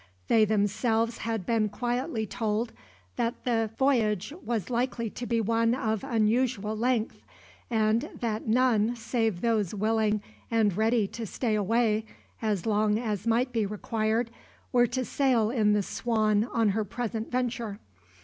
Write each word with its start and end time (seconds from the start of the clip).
They 0.29 0.45
themselves 0.45 1.19
had 1.19 1.45
been 1.45 1.69
quietly 1.69 2.25
told 2.25 2.73
that 3.17 3.43
the 3.43 3.69
voyage 3.77 4.33
was 4.43 4.71
likely 4.71 5.11
to 5.11 5.27
be 5.27 5.39
one 5.39 5.75
of 5.75 6.03
unusual 6.03 6.75
length, 6.75 7.21
and 7.69 8.09
that 8.19 8.47
none 8.47 8.95
save 8.95 9.41
those 9.41 9.75
willing 9.75 10.23
and 10.49 10.75
ready 10.75 11.05
to 11.09 11.27
stay 11.27 11.53
away, 11.53 12.05
as 12.41 12.65
long 12.65 12.97
as 12.97 13.27
might 13.27 13.53
be 13.53 13.63
required, 13.63 14.31
were 14.71 14.87
to 14.87 15.05
sail 15.05 15.51
in 15.51 15.73
the 15.73 15.83
Swan 15.83 16.45
on 16.45 16.69
her 16.69 16.83
present 16.83 17.29
venture. 17.31 17.77